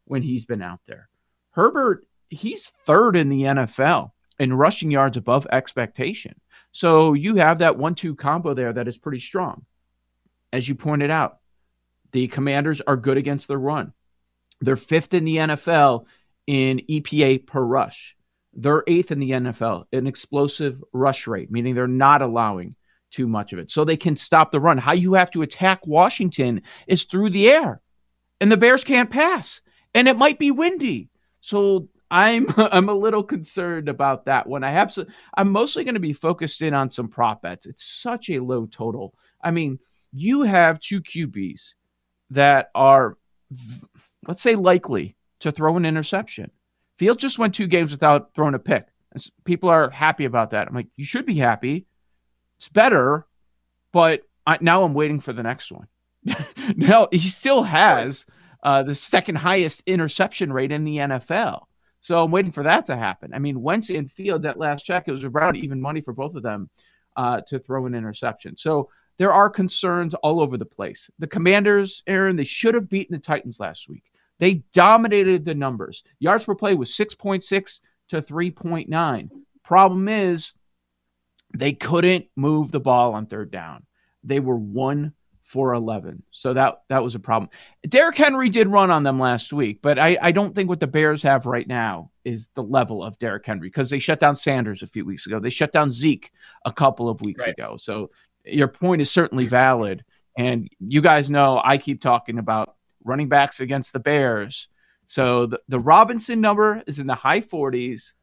when 0.05 0.21
he's 0.21 0.45
been 0.45 0.61
out 0.61 0.79
there. 0.87 1.09
Herbert, 1.51 2.05
he's 2.29 2.67
third 2.85 3.15
in 3.15 3.29
the 3.29 3.43
NFL 3.43 4.11
in 4.39 4.53
rushing 4.53 4.91
yards 4.91 5.17
above 5.17 5.45
expectation. 5.51 6.39
So 6.71 7.13
you 7.13 7.35
have 7.35 7.59
that 7.59 7.77
one 7.77 7.95
two 7.95 8.15
combo 8.15 8.53
there 8.53 8.73
that 8.73 8.87
is 8.87 8.97
pretty 8.97 9.19
strong. 9.19 9.65
As 10.51 10.67
you 10.67 10.75
pointed 10.75 11.11
out, 11.11 11.39
the 12.11 12.27
Commanders 12.27 12.81
are 12.81 12.95
good 12.95 13.17
against 13.17 13.47
the 13.47 13.57
run. 13.57 13.93
They're 14.61 14.75
fifth 14.75 15.13
in 15.13 15.25
the 15.25 15.37
NFL 15.37 16.05
in 16.47 16.79
EPA 16.89 17.45
per 17.45 17.61
rush. 17.61 18.15
They're 18.55 18.83
eighth 18.87 19.11
in 19.11 19.19
the 19.19 19.31
NFL 19.31 19.85
in 19.91 20.07
explosive 20.07 20.83
rush 20.93 21.27
rate, 21.27 21.51
meaning 21.51 21.75
they're 21.75 21.87
not 21.87 22.21
allowing 22.21 22.75
too 23.11 23.27
much 23.27 23.53
of 23.53 23.59
it. 23.59 23.71
So 23.71 23.85
they 23.85 23.97
can 23.97 24.15
stop 24.17 24.51
the 24.51 24.59
run. 24.59 24.77
How 24.77 24.93
you 24.93 25.13
have 25.13 25.31
to 25.31 25.41
attack 25.41 25.85
Washington 25.85 26.61
is 26.87 27.03
through 27.03 27.29
the 27.29 27.49
air. 27.49 27.81
And 28.41 28.51
the 28.51 28.57
Bears 28.57 28.83
can't 28.83 29.09
pass. 29.09 29.61
And 29.93 30.07
it 30.07 30.17
might 30.17 30.39
be 30.39 30.51
windy. 30.51 31.09
So 31.41 31.89
I'm 32.09 32.47
I'm 32.57 32.89
a 32.89 32.93
little 32.93 33.23
concerned 33.23 33.89
about 33.89 34.25
that 34.25 34.47
one. 34.47 34.63
I 34.63 34.71
have 34.71 34.91
so 34.91 35.05
I'm 35.35 35.51
mostly 35.51 35.83
going 35.83 35.95
to 35.95 35.99
be 35.99 36.13
focused 36.13 36.61
in 36.61 36.73
on 36.73 36.89
some 36.89 37.07
prop 37.07 37.41
bets. 37.41 37.65
It's 37.65 37.83
such 37.83 38.29
a 38.29 38.39
low 38.39 38.65
total. 38.67 39.15
I 39.41 39.51
mean, 39.51 39.79
you 40.11 40.43
have 40.43 40.79
two 40.79 41.01
QBs 41.01 41.73
that 42.29 42.69
are, 42.75 43.17
let's 44.27 44.41
say, 44.41 44.55
likely 44.55 45.15
to 45.39 45.51
throw 45.51 45.75
an 45.75 45.85
interception. 45.85 46.51
Fields 46.99 47.21
just 47.21 47.39
went 47.39 47.55
two 47.55 47.67
games 47.67 47.91
without 47.91 48.33
throwing 48.33 48.53
a 48.53 48.59
pick. 48.59 48.87
People 49.43 49.69
are 49.69 49.89
happy 49.89 50.25
about 50.25 50.51
that. 50.51 50.67
I'm 50.67 50.73
like, 50.73 50.87
you 50.95 51.05
should 51.05 51.25
be 51.25 51.35
happy. 51.35 51.85
It's 52.57 52.69
better, 52.69 53.27
but 53.91 54.21
I, 54.45 54.57
now 54.61 54.83
I'm 54.83 54.93
waiting 54.93 55.19
for 55.19 55.33
the 55.33 55.43
next 55.43 55.71
one. 55.71 55.87
now 56.75 57.07
he 57.11 57.19
still 57.19 57.63
has 57.63 58.25
uh, 58.63 58.83
the 58.83 58.95
second 58.95 59.35
highest 59.35 59.83
interception 59.85 60.51
rate 60.51 60.71
in 60.71 60.83
the 60.83 60.97
NFL. 60.97 61.65
So 62.01 62.23
I'm 62.23 62.31
waiting 62.31 62.51
for 62.51 62.63
that 62.63 62.87
to 62.87 62.97
happen. 62.97 63.33
I 63.33 63.39
mean, 63.39 63.61
Wentz 63.61 63.89
and 63.89 64.11
Fields 64.11 64.45
at 64.45 64.57
last 64.59 64.83
check, 64.83 65.07
it 65.07 65.11
was 65.11 65.23
around 65.23 65.57
even 65.57 65.79
money 65.79 66.01
for 66.01 66.13
both 66.13 66.35
of 66.35 66.43
them 66.43 66.69
uh, 67.15 67.41
to 67.47 67.59
throw 67.59 67.85
an 67.85 67.95
interception. 67.95 68.57
So 68.57 68.89
there 69.17 69.31
are 69.31 69.49
concerns 69.49 70.13
all 70.15 70.41
over 70.41 70.57
the 70.57 70.65
place. 70.65 71.09
The 71.19 71.27
Commanders, 71.27 72.03
Aaron, 72.07 72.35
they 72.35 72.45
should 72.45 72.75
have 72.75 72.89
beaten 72.89 73.13
the 73.13 73.21
Titans 73.21 73.59
last 73.59 73.87
week. 73.87 74.03
They 74.43 74.55
dominated 74.73 75.45
the 75.45 75.55
numbers. 75.55 76.03
Yards 76.19 76.43
per 76.43 76.53
play 76.53 76.75
was 76.75 76.91
6.6 76.91 77.79
to 78.09 78.21
3.9. 78.21 79.29
Problem 79.63 80.09
is, 80.09 80.51
they 81.55 81.71
couldn't 81.71 82.25
move 82.35 82.69
the 82.69 82.81
ball 82.81 83.13
on 83.13 83.25
third 83.25 83.51
down. 83.51 83.85
They 84.21 84.41
were 84.41 84.57
one 84.57 85.13
for 85.43 85.73
11. 85.73 86.23
So 86.31 86.53
that 86.55 86.81
that 86.89 87.01
was 87.01 87.15
a 87.15 87.21
problem. 87.21 87.51
Derrick 87.87 88.17
Henry 88.17 88.49
did 88.49 88.67
run 88.67 88.91
on 88.91 89.03
them 89.03 89.17
last 89.17 89.53
week, 89.53 89.79
but 89.81 89.97
I, 89.97 90.17
I 90.21 90.33
don't 90.33 90.53
think 90.53 90.67
what 90.67 90.81
the 90.81 90.87
Bears 90.87 91.23
have 91.23 91.45
right 91.45 91.65
now 91.65 92.11
is 92.25 92.49
the 92.53 92.63
level 92.63 93.01
of 93.01 93.17
Derrick 93.19 93.45
Henry 93.45 93.69
because 93.69 93.89
they 93.89 93.99
shut 93.99 94.19
down 94.19 94.35
Sanders 94.35 94.83
a 94.83 94.87
few 94.87 95.05
weeks 95.05 95.25
ago. 95.25 95.39
They 95.39 95.51
shut 95.51 95.71
down 95.71 95.89
Zeke 95.89 96.33
a 96.65 96.73
couple 96.73 97.07
of 97.07 97.21
weeks 97.21 97.45
right. 97.45 97.53
ago. 97.57 97.77
So 97.77 98.11
your 98.43 98.67
point 98.67 99.01
is 99.01 99.09
certainly 99.09 99.47
valid. 99.47 100.03
And 100.37 100.67
you 100.79 100.99
guys 100.99 101.29
know 101.29 101.61
I 101.63 101.77
keep 101.77 102.01
talking 102.01 102.39
about 102.39 102.75
running 103.03 103.29
backs 103.29 103.59
against 103.59 103.93
the 103.93 103.99
Bears. 103.99 104.67
So 105.07 105.47
the, 105.47 105.59
the 105.67 105.79
Robinson 105.79 106.41
number 106.41 106.81
is 106.87 106.99
in 106.99 107.07
the 107.07 107.15
high 107.15 107.41
40s. 107.41 108.13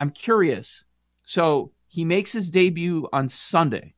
I'm 0.00 0.10
curious. 0.10 0.84
So 1.24 1.72
he 1.88 2.04
makes 2.04 2.32
his 2.32 2.50
debut 2.50 3.08
on 3.12 3.28
Sunday, 3.28 3.94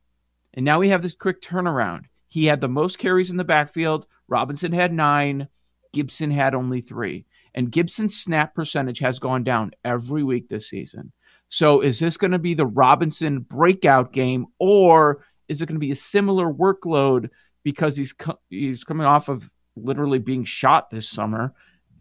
and 0.53 0.65
now 0.65 0.79
we 0.79 0.89
have 0.89 1.01
this 1.01 1.15
quick 1.15 1.41
turnaround. 1.41 2.03
He 2.27 2.45
had 2.45 2.61
the 2.61 2.67
most 2.67 2.97
carries 2.97 3.29
in 3.29 3.37
the 3.37 3.43
backfield. 3.43 4.05
Robinson 4.27 4.71
had 4.71 4.91
nine, 4.91 5.47
Gibson 5.93 6.29
had 6.29 6.53
only 6.53 6.81
three. 6.81 7.25
And 7.53 7.71
Gibson's 7.71 8.17
snap 8.17 8.53
percentage 8.53 8.99
has 8.99 9.17
gone 9.17 9.43
down 9.43 9.71
every 9.85 10.23
week 10.23 10.49
this 10.49 10.69
season. 10.69 11.13
So 11.47 11.79
is 11.79 11.99
this 11.99 12.17
going 12.17 12.31
to 12.31 12.39
be 12.39 12.53
the 12.53 12.65
Robinson 12.65 13.39
breakout 13.39 14.11
game, 14.11 14.47
or 14.59 15.23
is 15.47 15.61
it 15.61 15.67
going 15.67 15.75
to 15.75 15.85
be 15.85 15.91
a 15.91 15.95
similar 15.95 16.51
workload 16.51 17.29
because 17.63 17.95
he's 17.95 18.11
co- 18.11 18.39
he's 18.49 18.83
coming 18.83 19.07
off 19.07 19.29
of 19.29 19.49
literally 19.75 20.19
being 20.19 20.43
shot 20.43 20.89
this 20.89 21.07
summer 21.07 21.53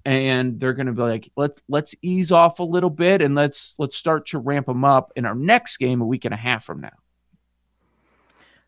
and 0.04 0.60
they're 0.60 0.74
going 0.74 0.86
to 0.86 0.92
be 0.92 1.02
like, 1.02 1.30
let's 1.36 1.62
let's 1.68 1.94
ease 2.02 2.30
off 2.30 2.58
a 2.58 2.64
little 2.64 2.90
bit 2.90 3.22
and 3.22 3.34
let's 3.34 3.74
let's 3.78 3.96
start 3.96 4.26
to 4.26 4.38
ramp 4.38 4.66
them 4.66 4.84
up 4.84 5.12
in 5.16 5.24
our 5.24 5.34
next 5.34 5.78
game 5.78 6.00
a 6.00 6.06
week 6.06 6.24
and 6.24 6.34
a 6.34 6.36
half 6.36 6.64
from 6.64 6.80
now. 6.80 6.92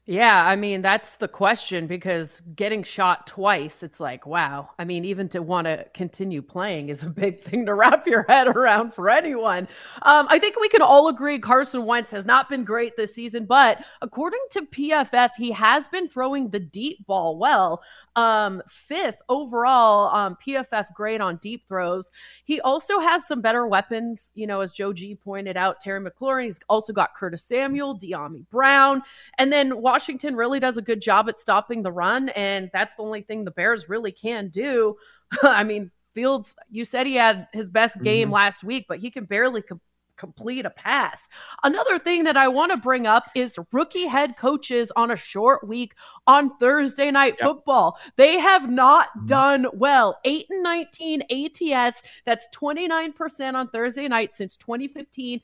Yeah, 0.09 0.47
I 0.47 0.55
mean, 0.55 0.83
that's 0.83 1.17
the 1.17 1.27
question 1.27 1.89
because 1.89 2.41
getting 2.55 2.85
shot 2.85 3.27
twice, 3.27 3.83
it's 3.83 3.99
like, 3.99 4.25
wow. 4.25 4.71
I 4.79 4.85
mean, 4.85 5.05
even 5.05 5.29
to 5.31 5.43
want 5.43 5.67
to 5.67 5.85
continue 5.95 6.43
playing 6.43 6.91
is 6.91 7.03
a 7.03 7.09
big 7.09 7.43
thing 7.43 7.67
to 7.67 7.75
wrap 7.75 8.07
your 8.07 8.23
head 8.29 8.47
around 8.47 8.95
for 8.95 9.11
anyone. 9.11 9.67
Um, 10.03 10.29
I 10.31 10.39
think 10.39 10.61
we 10.61 10.69
can 10.69 10.81
all 10.81 11.09
agree 11.09 11.41
Carson 11.41 11.87
Wentz 11.87 12.13
has 12.13 12.25
not 12.25 12.49
been 12.49 12.63
great 12.63 12.97
this 12.97 13.17
season, 13.17 13.47
but 13.47 13.85
according 14.01 14.39
to 14.53 14.63
PFF, 14.67 15.31
he 15.37 15.51
has 15.51 15.89
been 15.89 16.09
throwing 16.09 16.51
the 16.51 16.61
deep 16.61 17.05
ball 17.05 17.37
well. 17.37 17.83
Um, 18.15 18.63
fifth 18.69 19.19
overall 19.29 20.15
um, 20.15 20.37
PFF 20.37 20.95
grade 20.95 21.21
on 21.21 21.39
deep 21.39 21.67
throws. 21.67 22.13
He 22.45 22.61
also 22.61 23.01
has 23.01 23.27
some 23.27 23.41
better 23.41 23.67
weapons, 23.67 24.31
you 24.37 24.47
know, 24.47 24.61
as 24.61 24.71
Joe 24.71 24.93
G 24.93 25.17
pointed 25.17 25.57
out, 25.57 25.81
Terry 25.81 26.01
McLaurin. 26.01 26.45
He's 26.45 26.61
also 26.69 26.93
got 26.93 27.17
Curtis 27.17 27.43
Samuel, 27.43 27.99
Dyami 27.99 28.49
Brown, 28.51 29.03
and 29.37 29.53
then 29.53 29.83
Washington 29.97 30.37
really 30.37 30.61
does 30.61 30.77
a 30.77 30.83
good 30.83 31.01
job 31.01 31.27
at 31.27 31.41
stopping 31.41 31.83
the 31.83 31.91
run, 31.91 32.29
and 32.31 32.69
that's 32.71 32.97
the 32.97 33.03
only 33.03 33.23
thing 33.23 33.47
the 33.47 33.51
Bears 33.51 33.89
really 33.89 34.13
can 34.13 34.49
do. 34.49 34.95
I 35.43 35.65
mean, 35.65 35.91
Fields, 36.13 36.55
you 36.71 36.85
said 36.85 37.07
he 37.07 37.15
had 37.15 37.49
his 37.55 37.71
best 37.71 38.03
game 38.03 38.27
mm-hmm. 38.27 38.35
last 38.35 38.63
week, 38.63 38.85
but 38.91 38.99
he 38.99 39.11
can 39.11 39.25
barely 39.25 39.63
com- 39.63 39.81
complete 40.19 40.67
a 40.67 40.71
pass. 40.71 41.27
Another 41.65 41.99
thing 41.99 42.25
that 42.25 42.37
I 42.37 42.47
want 42.49 42.73
to 42.73 42.77
bring 42.77 43.07
up 43.07 43.31
is 43.35 43.59
rookie 43.73 44.07
head 44.07 44.37
coaches 44.37 44.93
on 44.97 45.11
a 45.11 45.17
short 45.17 45.67
week 45.67 45.95
on 46.27 46.59
Thursday 46.59 47.11
night 47.11 47.37
yep. 47.41 47.49
football. 47.49 47.99
They 48.17 48.39
have 48.39 48.69
not 48.69 49.09
mm-hmm. 49.17 49.27
done 49.27 49.67
well. 49.73 50.19
8 50.27 50.45
and 50.51 50.63
19 50.63 51.23
ATS, 51.23 52.03
that's 52.27 52.49
29% 52.55 53.55
on 53.55 53.69
Thursday 53.69 54.09
night 54.09 54.35
since 54.35 54.59
2015. 54.59 55.41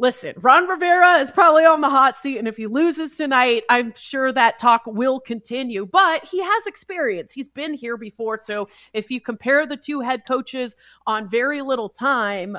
Listen, 0.00 0.32
Ron 0.40 0.66
Rivera 0.66 1.18
is 1.18 1.30
probably 1.30 1.66
on 1.66 1.82
the 1.82 1.90
hot 1.90 2.16
seat, 2.16 2.38
and 2.38 2.48
if 2.48 2.56
he 2.56 2.66
loses 2.66 3.18
tonight, 3.18 3.64
I'm 3.68 3.92
sure 3.94 4.32
that 4.32 4.58
talk 4.58 4.80
will 4.86 5.20
continue. 5.20 5.84
But 5.84 6.24
he 6.24 6.42
has 6.42 6.66
experience; 6.66 7.34
he's 7.34 7.50
been 7.50 7.74
here 7.74 7.98
before. 7.98 8.38
So, 8.38 8.70
if 8.94 9.10
you 9.10 9.20
compare 9.20 9.66
the 9.66 9.76
two 9.76 10.00
head 10.00 10.22
coaches 10.26 10.74
on 11.06 11.28
very 11.28 11.60
little 11.60 11.90
time, 11.90 12.56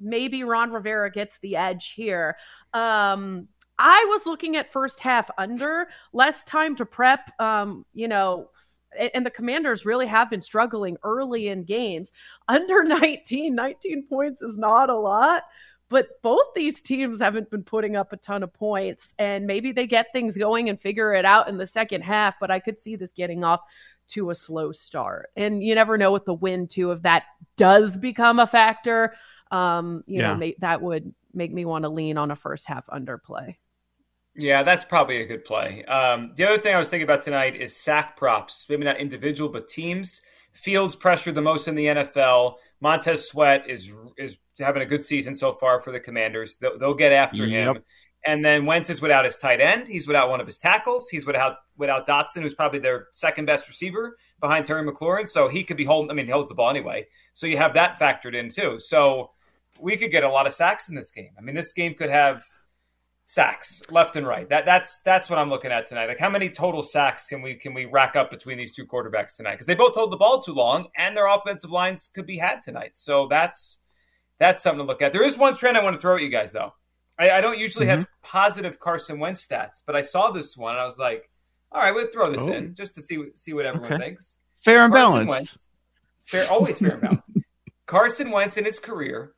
maybe 0.00 0.44
Ron 0.44 0.70
Rivera 0.70 1.10
gets 1.10 1.38
the 1.38 1.56
edge 1.56 1.92
here. 1.92 2.36
Um, 2.74 3.48
I 3.78 4.04
was 4.10 4.26
looking 4.26 4.56
at 4.56 4.70
first 4.70 5.00
half 5.00 5.30
under, 5.38 5.88
less 6.12 6.44
time 6.44 6.76
to 6.76 6.84
prep. 6.84 7.32
Um, 7.40 7.86
you 7.94 8.06
know, 8.06 8.50
and 9.14 9.24
the 9.24 9.30
commanders 9.30 9.86
really 9.86 10.06
have 10.06 10.28
been 10.28 10.42
struggling 10.42 10.98
early 11.04 11.48
in 11.48 11.64
games. 11.64 12.12
Under 12.48 12.84
19, 12.84 13.54
19 13.54 14.06
points 14.08 14.42
is 14.42 14.58
not 14.58 14.90
a 14.90 14.96
lot 14.96 15.44
but 15.92 16.20
both 16.22 16.46
these 16.54 16.80
teams 16.80 17.20
haven't 17.20 17.50
been 17.50 17.62
putting 17.62 17.94
up 17.94 18.12
a 18.12 18.16
ton 18.16 18.42
of 18.42 18.52
points 18.52 19.14
and 19.18 19.46
maybe 19.46 19.70
they 19.70 19.86
get 19.86 20.06
things 20.12 20.34
going 20.34 20.68
and 20.68 20.80
figure 20.80 21.12
it 21.12 21.24
out 21.24 21.48
in 21.48 21.58
the 21.58 21.66
second 21.66 22.02
half 22.02 22.34
but 22.40 22.50
i 22.50 22.58
could 22.58 22.78
see 22.78 22.96
this 22.96 23.12
getting 23.12 23.44
off 23.44 23.60
to 24.08 24.30
a 24.30 24.34
slow 24.34 24.72
start 24.72 25.30
and 25.36 25.62
you 25.62 25.74
never 25.74 25.96
know 25.96 26.10
with 26.10 26.24
the 26.24 26.34
win 26.34 26.66
too 26.66 26.90
if 26.90 27.02
that 27.02 27.24
does 27.56 27.96
become 27.96 28.38
a 28.38 28.46
factor 28.46 29.14
um 29.50 30.02
you 30.06 30.20
yeah. 30.20 30.28
know 30.28 30.36
may, 30.36 30.56
that 30.58 30.82
would 30.82 31.14
make 31.34 31.52
me 31.52 31.64
want 31.64 31.84
to 31.84 31.88
lean 31.88 32.16
on 32.16 32.30
a 32.30 32.36
first 32.36 32.66
half 32.66 32.86
underplay 32.88 33.56
yeah, 34.34 34.62
that's 34.62 34.84
probably 34.84 35.20
a 35.20 35.26
good 35.26 35.44
play. 35.44 35.84
Um, 35.84 36.32
the 36.36 36.44
other 36.44 36.58
thing 36.58 36.74
I 36.74 36.78
was 36.78 36.88
thinking 36.88 37.04
about 37.04 37.20
tonight 37.20 37.54
is 37.54 37.76
sack 37.76 38.16
props. 38.16 38.64
Maybe 38.68 38.84
not 38.84 38.96
individual, 38.96 39.50
but 39.50 39.68
teams. 39.68 40.22
Fields 40.52 40.96
pressured 40.96 41.34
the 41.34 41.42
most 41.42 41.68
in 41.68 41.74
the 41.74 41.86
NFL. 41.86 42.54
Montez 42.82 43.28
Sweat 43.28 43.70
is 43.70 43.88
is 44.18 44.38
having 44.58 44.82
a 44.82 44.86
good 44.86 45.04
season 45.04 45.34
so 45.36 45.52
far 45.52 45.80
for 45.80 45.92
the 45.92 46.00
Commanders. 46.00 46.56
They'll, 46.58 46.78
they'll 46.78 46.94
get 46.94 47.12
after 47.12 47.46
yep. 47.46 47.76
him. 47.76 47.82
And 48.26 48.44
then 48.44 48.66
Wentz 48.66 48.90
is 48.90 49.00
without 49.00 49.24
his 49.24 49.36
tight 49.38 49.60
end. 49.60 49.88
He's 49.88 50.06
without 50.06 50.28
one 50.28 50.40
of 50.40 50.46
his 50.46 50.58
tackles. 50.58 51.08
He's 51.08 51.24
without 51.24 51.58
without 51.76 52.06
Dotson, 52.06 52.42
who's 52.42 52.54
probably 52.54 52.80
their 52.80 53.06
second 53.12 53.46
best 53.46 53.68
receiver 53.68 54.16
behind 54.40 54.66
Terry 54.66 54.84
McLaurin. 54.84 55.26
So 55.26 55.48
he 55.48 55.62
could 55.62 55.76
be 55.76 55.84
holding. 55.84 56.10
I 56.10 56.14
mean, 56.14 56.26
he 56.26 56.32
holds 56.32 56.48
the 56.48 56.56
ball 56.56 56.70
anyway. 56.70 57.06
So 57.34 57.46
you 57.46 57.56
have 57.56 57.74
that 57.74 57.98
factored 58.00 58.34
in 58.34 58.48
too. 58.48 58.80
So 58.80 59.30
we 59.80 59.96
could 59.96 60.10
get 60.10 60.24
a 60.24 60.28
lot 60.28 60.48
of 60.48 60.52
sacks 60.52 60.88
in 60.88 60.96
this 60.96 61.12
game. 61.12 61.30
I 61.38 61.40
mean, 61.40 61.54
this 61.54 61.72
game 61.72 61.94
could 61.94 62.10
have 62.10 62.44
sacks 63.26 63.82
left 63.90 64.16
and 64.16 64.26
right. 64.26 64.48
That 64.48 64.64
that's 64.64 65.00
that's 65.02 65.30
what 65.30 65.38
I'm 65.38 65.48
looking 65.48 65.72
at 65.72 65.86
tonight. 65.86 66.06
Like 66.06 66.18
how 66.18 66.30
many 66.30 66.50
total 66.50 66.82
sacks 66.82 67.26
can 67.26 67.42
we 67.42 67.54
can 67.54 67.74
we 67.74 67.86
rack 67.86 68.16
up 68.16 68.30
between 68.30 68.58
these 68.58 68.72
two 68.72 68.86
quarterbacks 68.86 69.36
tonight? 69.36 69.52
Because 69.52 69.66
they 69.66 69.74
both 69.74 69.94
hold 69.94 70.12
the 70.12 70.16
ball 70.16 70.42
too 70.42 70.52
long, 70.52 70.88
and 70.96 71.16
their 71.16 71.26
offensive 71.26 71.70
lines 71.70 72.10
could 72.14 72.26
be 72.26 72.38
had 72.38 72.62
tonight. 72.62 72.96
So 72.96 73.28
that's 73.28 73.78
that's 74.38 74.62
something 74.62 74.80
to 74.80 74.84
look 74.84 75.02
at. 75.02 75.12
There 75.12 75.24
is 75.24 75.38
one 75.38 75.56
trend 75.56 75.76
I 75.76 75.82
want 75.82 75.94
to 75.94 76.00
throw 76.00 76.16
at 76.16 76.22
you 76.22 76.28
guys 76.28 76.52
though. 76.52 76.74
I, 77.18 77.30
I 77.30 77.40
don't 77.40 77.58
usually 77.58 77.86
mm-hmm. 77.86 78.00
have 78.00 78.08
positive 78.22 78.78
Carson 78.78 79.18
Wentz 79.18 79.46
stats, 79.46 79.82
but 79.86 79.96
I 79.96 80.02
saw 80.02 80.30
this 80.30 80.56
one. 80.56 80.76
I 80.76 80.84
was 80.84 80.98
like, 80.98 81.30
all 81.70 81.82
right, 81.82 81.94
we'll 81.94 82.08
throw 82.08 82.30
this 82.30 82.42
oh. 82.42 82.52
in 82.52 82.74
just 82.74 82.94
to 82.96 83.02
see 83.02 83.22
see 83.34 83.52
what 83.52 83.66
everyone 83.66 83.92
okay. 83.94 84.02
thinks. 84.02 84.38
Fair 84.60 84.84
and 84.84 84.92
Carson 84.92 85.26
balanced. 85.26 85.30
Wentz, 85.30 85.68
fair, 86.24 86.50
always 86.50 86.78
fair 86.78 86.92
and 86.92 87.00
balanced. 87.00 87.30
Carson 87.86 88.30
Wentz 88.30 88.56
in 88.56 88.64
his 88.64 88.78
career 88.78 89.32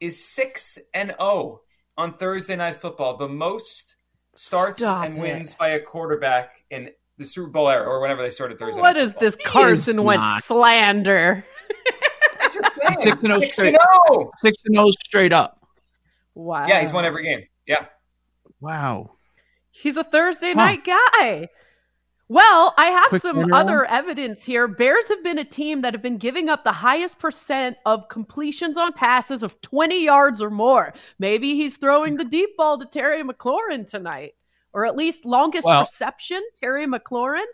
is 0.00 0.32
six 0.32 0.78
and 0.94 1.10
zero 1.10 1.20
oh 1.20 1.60
on 1.96 2.14
Thursday 2.14 2.56
Night 2.56 2.80
Football, 2.80 3.16
the 3.16 3.28
most 3.28 3.96
starts 4.34 4.78
Stop 4.78 5.04
and 5.04 5.18
wins 5.18 5.54
by 5.54 5.70
a 5.70 5.80
quarterback 5.80 6.64
in 6.70 6.90
the 7.18 7.26
Super 7.26 7.50
Bowl 7.50 7.68
era 7.68 7.86
or 7.86 8.00
whenever 8.00 8.22
they 8.22 8.30
started 8.30 8.58
Thursday. 8.58 8.80
What 8.80 8.96
is 8.96 9.14
this 9.14 9.36
Carson 9.36 10.02
Wentz 10.02 10.44
slander? 10.44 11.44
Six 13.00 13.22
and 13.22 13.32
zero 13.32 13.36
oh 13.36 13.40
straight. 13.40 13.76
Oh. 13.80 14.30
Six 14.38 14.62
and 14.66 14.74
zero 14.74 14.90
straight 15.04 15.32
up. 15.32 15.58
Wow. 16.34 16.66
Yeah, 16.66 16.80
he's 16.80 16.92
won 16.92 17.04
every 17.04 17.24
game. 17.24 17.44
Yeah. 17.66 17.86
Wow. 18.60 19.12
He's 19.70 19.96
a 19.96 20.04
Thursday 20.04 20.52
huh. 20.52 20.64
night 20.64 20.84
guy. 20.84 21.48
Well, 22.32 22.72
I 22.78 22.86
have 22.86 23.08
Quick 23.10 23.20
some 23.20 23.52
other 23.52 23.84
evidence 23.84 24.42
here. 24.42 24.66
Bears 24.66 25.06
have 25.08 25.22
been 25.22 25.38
a 25.38 25.44
team 25.44 25.82
that 25.82 25.92
have 25.92 26.00
been 26.00 26.16
giving 26.16 26.48
up 26.48 26.64
the 26.64 26.72
highest 26.72 27.18
percent 27.18 27.76
of 27.84 28.08
completions 28.08 28.78
on 28.78 28.94
passes 28.94 29.42
of 29.42 29.60
20 29.60 30.02
yards 30.02 30.40
or 30.40 30.48
more. 30.48 30.94
Maybe 31.18 31.56
he's 31.56 31.76
throwing 31.76 32.16
the 32.16 32.24
deep 32.24 32.56
ball 32.56 32.78
to 32.78 32.86
Terry 32.86 33.22
McLaurin 33.22 33.86
tonight, 33.86 34.32
or 34.72 34.86
at 34.86 34.96
least 34.96 35.26
longest 35.26 35.66
well, 35.66 35.82
reception, 35.82 36.42
Terry 36.54 36.86
McLaurin. 36.86 37.44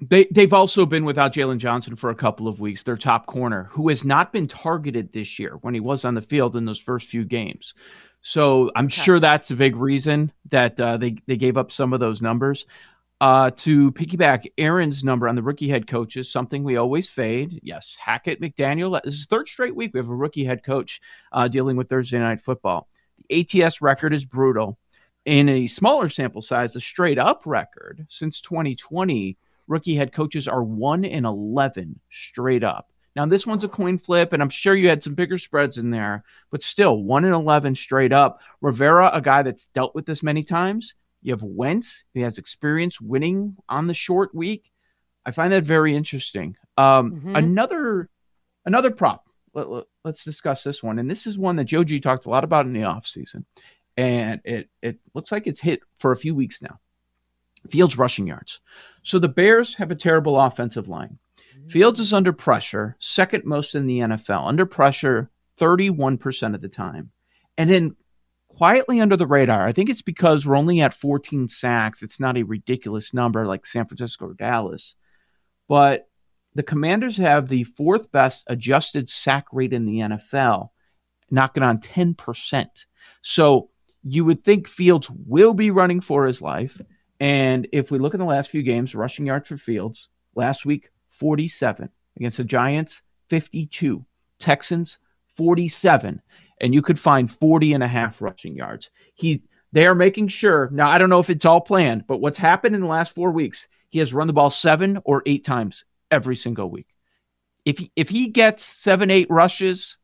They 0.00 0.26
they've 0.30 0.54
also 0.54 0.86
been 0.86 1.04
without 1.04 1.34
Jaylon 1.34 1.58
Johnson 1.58 1.96
for 1.96 2.08
a 2.08 2.14
couple 2.14 2.48
of 2.48 2.60
weeks. 2.60 2.82
Their 2.82 2.96
top 2.96 3.26
corner, 3.26 3.64
who 3.70 3.90
has 3.90 4.06
not 4.06 4.32
been 4.32 4.46
targeted 4.46 5.12
this 5.12 5.38
year 5.38 5.58
when 5.60 5.74
he 5.74 5.80
was 5.80 6.06
on 6.06 6.14
the 6.14 6.22
field 6.22 6.56
in 6.56 6.64
those 6.64 6.80
first 6.80 7.08
few 7.08 7.26
games. 7.26 7.74
So 8.22 8.70
I'm 8.74 8.86
okay. 8.86 9.02
sure 9.02 9.20
that's 9.20 9.50
a 9.50 9.56
big 9.56 9.76
reason 9.76 10.32
that 10.50 10.80
uh, 10.80 10.96
they 10.96 11.16
they 11.26 11.36
gave 11.36 11.58
up 11.58 11.70
some 11.70 11.92
of 11.92 12.00
those 12.00 12.22
numbers. 12.22 12.64
Uh, 13.18 13.50
to 13.52 13.90
piggyback 13.92 14.44
Aaron's 14.58 15.02
number 15.02 15.26
on 15.26 15.34
the 15.34 15.42
rookie 15.42 15.70
head 15.70 15.86
coaches, 15.86 16.30
something 16.30 16.62
we 16.62 16.76
always 16.76 17.08
fade. 17.08 17.58
Yes, 17.62 17.96
Hackett 17.98 18.42
McDaniel. 18.42 19.00
This 19.02 19.14
is 19.14 19.24
third 19.24 19.48
straight 19.48 19.74
week 19.74 19.92
we 19.94 20.00
have 20.00 20.10
a 20.10 20.14
rookie 20.14 20.44
head 20.44 20.62
coach 20.62 21.00
uh, 21.32 21.48
dealing 21.48 21.76
with 21.76 21.88
Thursday 21.88 22.18
night 22.18 22.42
football. 22.42 22.88
The 23.30 23.62
ATS 23.62 23.80
record 23.80 24.12
is 24.12 24.26
brutal. 24.26 24.78
In 25.24 25.48
a 25.48 25.66
smaller 25.66 26.10
sample 26.10 26.42
size, 26.42 26.76
a 26.76 26.80
straight 26.80 27.18
up 27.18 27.42
record 27.46 28.06
since 28.10 28.42
2020, 28.42 29.38
rookie 29.66 29.96
head 29.96 30.12
coaches 30.12 30.46
are 30.46 30.62
one 30.62 31.04
in 31.04 31.24
11 31.24 31.98
straight 32.10 32.62
up. 32.62 32.92
Now, 33.16 33.24
this 33.24 33.46
one's 33.46 33.64
a 33.64 33.68
coin 33.68 33.96
flip, 33.96 34.34
and 34.34 34.42
I'm 34.42 34.50
sure 34.50 34.74
you 34.74 34.88
had 34.88 35.02
some 35.02 35.14
bigger 35.14 35.38
spreads 35.38 35.78
in 35.78 35.90
there, 35.90 36.22
but 36.50 36.62
still, 36.62 37.02
one 37.02 37.24
in 37.24 37.32
11 37.32 37.74
straight 37.74 38.12
up. 38.12 38.42
Rivera, 38.60 39.10
a 39.12 39.22
guy 39.22 39.42
that's 39.42 39.68
dealt 39.68 39.94
with 39.94 40.04
this 40.04 40.22
many 40.22 40.42
times, 40.42 40.94
you 41.22 41.32
have 41.32 41.42
Wentz, 41.42 42.04
he 42.14 42.20
has 42.20 42.38
experience 42.38 43.00
winning 43.00 43.56
on 43.68 43.86
the 43.86 43.94
short 43.94 44.34
week. 44.34 44.70
I 45.24 45.32
find 45.32 45.52
that 45.52 45.64
very 45.64 45.96
interesting. 45.96 46.56
Um, 46.76 47.12
mm-hmm. 47.12 47.36
Another 47.36 48.08
another 48.64 48.90
prop. 48.90 49.24
Let, 49.54 49.66
us 49.66 49.84
let, 50.04 50.16
discuss 50.16 50.62
this 50.62 50.82
one. 50.82 50.98
And 50.98 51.10
this 51.10 51.26
is 51.26 51.38
one 51.38 51.56
that 51.56 51.64
Joe 51.64 51.82
G 51.82 51.98
talked 51.98 52.26
a 52.26 52.30
lot 52.30 52.44
about 52.44 52.66
in 52.66 52.72
the 52.72 52.80
offseason. 52.80 53.44
And 53.96 54.40
it, 54.44 54.68
it 54.82 54.98
looks 55.14 55.32
like 55.32 55.46
it's 55.46 55.60
hit 55.60 55.80
for 55.98 56.12
a 56.12 56.16
few 56.16 56.34
weeks 56.34 56.60
now. 56.60 56.78
Fields 57.70 57.96
rushing 57.96 58.26
yards. 58.26 58.60
So 59.02 59.18
the 59.18 59.28
Bears 59.28 59.74
have 59.76 59.90
a 59.90 59.96
terrible 59.96 60.38
offensive 60.38 60.88
line. 60.88 61.18
Mm-hmm. 61.58 61.70
Fields 61.70 62.00
is 62.00 62.12
under 62.12 62.32
pressure, 62.32 62.96
second 63.00 63.44
most 63.46 63.74
in 63.74 63.86
the 63.86 64.00
NFL, 64.00 64.46
under 64.46 64.66
pressure 64.66 65.30
31% 65.58 66.54
of 66.54 66.60
the 66.60 66.68
time. 66.68 67.10
And 67.56 67.70
then 67.70 67.96
quietly 68.56 69.00
under 69.00 69.16
the 69.16 69.26
radar. 69.26 69.66
I 69.66 69.72
think 69.72 69.90
it's 69.90 70.02
because 70.02 70.46
we're 70.46 70.56
only 70.56 70.80
at 70.80 70.94
14 70.94 71.48
sacks. 71.48 72.02
It's 72.02 72.18
not 72.18 72.38
a 72.38 72.42
ridiculous 72.42 73.12
number 73.12 73.46
like 73.46 73.66
San 73.66 73.86
Francisco 73.86 74.26
or 74.26 74.34
Dallas. 74.34 74.94
But 75.68 76.08
the 76.54 76.62
Commanders 76.62 77.18
have 77.18 77.48
the 77.48 77.64
fourth 77.64 78.10
best 78.12 78.44
adjusted 78.46 79.10
sack 79.10 79.44
rate 79.52 79.74
in 79.74 79.84
the 79.84 79.98
NFL, 79.98 80.70
knocking 81.30 81.62
on 81.62 81.78
10%. 81.78 82.86
So 83.20 83.68
you 84.02 84.24
would 84.24 84.42
think 84.42 84.68
Fields 84.68 85.10
will 85.10 85.52
be 85.52 85.70
running 85.70 86.00
for 86.00 86.26
his 86.26 86.40
life. 86.40 86.80
And 87.20 87.68
if 87.72 87.90
we 87.90 87.98
look 87.98 88.14
at 88.14 88.20
the 88.20 88.24
last 88.24 88.50
few 88.50 88.62
games, 88.62 88.94
rushing 88.94 89.26
yards 89.26 89.48
for 89.48 89.58
Fields, 89.58 90.08
last 90.34 90.64
week, 90.64 90.90
47 91.10 91.90
against 92.16 92.38
the 92.38 92.44
Giants, 92.44 93.02
52, 93.28 94.04
Texans 94.38 94.98
47, 95.36 96.20
and 96.60 96.74
you 96.74 96.82
could 96.82 96.98
find 96.98 97.30
40 97.30 97.74
and 97.74 97.82
a 97.82 97.88
half 97.88 98.20
rushing 98.20 98.54
yards. 98.54 98.90
He 99.14 99.42
they 99.72 99.86
are 99.86 99.94
making 99.94 100.28
sure. 100.28 100.70
Now 100.72 100.88
I 100.88 100.98
don't 100.98 101.10
know 101.10 101.20
if 101.20 101.30
it's 101.30 101.44
all 101.44 101.60
planned, 101.60 102.06
but 102.06 102.18
what's 102.18 102.38
happened 102.38 102.74
in 102.74 102.80
the 102.80 102.86
last 102.86 103.14
4 103.14 103.30
weeks, 103.30 103.68
he 103.88 103.98
has 103.98 104.14
run 104.14 104.26
the 104.26 104.32
ball 104.32 104.50
7 104.50 105.00
or 105.04 105.22
8 105.26 105.44
times 105.44 105.84
every 106.10 106.36
single 106.36 106.70
week. 106.70 106.88
If 107.64 107.78
he, 107.78 107.92
if 107.96 108.08
he 108.08 108.28
gets 108.28 108.64
7 108.64 109.10
8 109.10 109.28
rushes, 109.28 109.98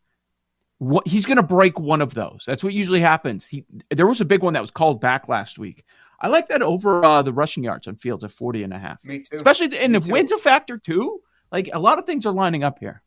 what, 0.79 1.07
he's 1.07 1.27
going 1.27 1.37
to 1.37 1.45
break 1.45 1.79
one 1.79 2.01
of 2.01 2.13
those. 2.13 2.43
That's 2.45 2.65
what 2.65 2.75
usually 2.75 3.01
happens. 3.01 3.47
He 3.47 3.65
there 3.91 4.07
was 4.07 4.21
a 4.21 4.25
big 4.25 4.43
one 4.43 4.55
that 4.55 4.61
was 4.61 4.73
called 4.73 5.01
back 5.01 5.29
last 5.29 5.59
week. 5.59 5.85
I 6.21 6.29
like 6.29 6.49
that 6.49 6.63
over 6.63 7.05
uh, 7.05 7.23
the 7.23 7.33
rushing 7.33 7.65
yards 7.65 7.87
on 7.89 7.97
Fields 7.97 8.25
at 8.25 8.31
40 8.31 8.65
and 8.65 8.73
a 8.73 8.79
half. 8.79 9.05
Me 9.05 9.21
too. 9.21 9.37
Especially 9.37 9.77
and 9.79 9.93
Me 9.93 9.99
if 9.99 10.07
too. 10.07 10.13
wins 10.13 10.33
a 10.33 10.39
factor 10.39 10.79
too, 10.79 11.21
like 11.51 11.71
a 11.73 11.79
lot 11.79 11.99
of 11.99 12.07
things 12.07 12.27
are 12.27 12.33
lining 12.33 12.65
up 12.65 12.79
here. 12.79 13.03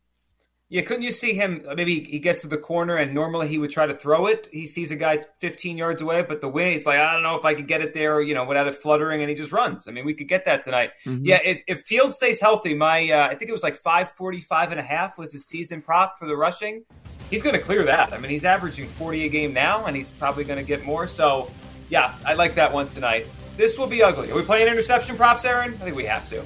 Yeah, 0.68 0.82
couldn't 0.82 1.04
you 1.04 1.12
see 1.12 1.34
him? 1.34 1.64
Maybe 1.76 2.00
he 2.04 2.18
gets 2.18 2.42
to 2.42 2.48
the 2.48 2.58
corner 2.58 2.96
and 2.96 3.14
normally 3.14 3.48
he 3.48 3.60
would 3.60 3.70
try 3.70 3.86
to 3.86 3.94
throw 3.94 4.26
it. 4.26 4.50
He 4.52 4.66
sees 4.66 4.90
a 4.90 4.96
guy 4.96 5.20
15 5.40 5.78
yards 5.78 6.02
away, 6.02 6.24
but 6.24 6.42
the 6.42 6.48
way 6.50 6.72
he's 6.72 6.88
like, 6.88 6.98
I 6.98 7.14
don't 7.14 7.22
know 7.22 7.38
if 7.38 7.46
I 7.46 7.54
could 7.54 7.68
get 7.68 7.82
it 7.82 7.94
there, 7.94 8.20
you 8.20 8.34
know, 8.34 8.46
without 8.46 8.68
it 8.68 8.76
fluttering, 8.76 9.22
and 9.22 9.30
he 9.30 9.36
just 9.36 9.52
runs. 9.52 9.88
I 9.88 9.92
mean, 9.92 10.06
we 10.06 10.16
could 10.16 10.28
get 10.28 10.44
that 10.46 10.64
tonight. 10.64 10.90
Mhm. 11.06 11.22
Yeah, 11.24 11.40
if, 11.44 11.62
if 11.68 11.82
Fields 11.84 12.16
stays 12.16 12.42
healthy, 12.42 12.74
my 12.74 13.12
uh, 13.12 13.28
I 13.28 13.36
think 13.36 13.50
it 13.50 13.54
was 13.54 13.62
like 13.62 13.76
545 13.78 14.72
and 14.72 14.80
a 14.80 14.84
half 14.84 15.20
was 15.20 15.32
his 15.32 15.46
season 15.46 15.84
prop 15.84 16.18
for 16.18 16.26
the 16.26 16.36
rushing. 16.36 16.84
He's 17.30 17.44
going 17.44 17.56
to 17.56 17.62
clear 17.62 17.84
that. 17.84 18.12
I 18.14 18.18
mean, 18.18 18.32
he's 18.32 18.46
averaging 18.46 18.88
40 18.88 19.26
a 19.26 19.30
game 19.30 19.54
now, 19.54 19.86
and 19.86 19.96
he's 19.96 20.12
probably 20.12 20.46
going 20.46 20.60
to 20.60 20.66
get 20.66 20.84
more. 20.84 21.08
So, 21.08 21.52
yeah, 21.90 22.16
I 22.26 22.34
like 22.34 22.56
that 22.56 22.74
one 22.74 22.88
tonight. 22.88 23.28
This 23.56 23.78
will 23.78 23.88
be 23.88 24.02
ugly. 24.02 24.32
Are 24.32 24.36
we 24.36 24.42
playing 24.42 24.68
interception 24.68 25.16
props, 25.16 25.46
Aaron? 25.46 25.74
I 25.76 25.78
think 25.78 25.96
we 25.96 26.06
have 26.06 26.28
to. 26.30 26.44